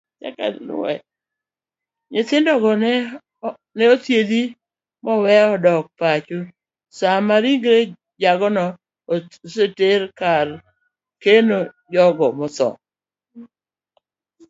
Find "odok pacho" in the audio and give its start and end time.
5.53-6.39